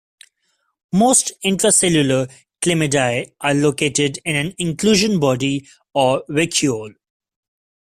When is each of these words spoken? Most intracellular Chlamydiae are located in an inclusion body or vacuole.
Most 0.93 1.31
intracellular 1.45 2.27
Chlamydiae 2.59 3.33
are 3.39 3.53
located 3.53 4.17
in 4.25 4.35
an 4.35 4.55
inclusion 4.57 5.19
body 5.19 5.69
or 5.93 6.25
vacuole. 6.27 6.95